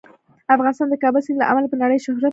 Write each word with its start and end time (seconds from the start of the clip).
افغانستان 0.55 0.87
د 0.89 0.95
کابل 1.03 1.21
سیند 1.25 1.39
له 1.41 1.45
امله 1.51 1.67
په 1.69 1.77
نړۍ 1.83 1.97
شهرت 2.05 2.19
لري. 2.21 2.29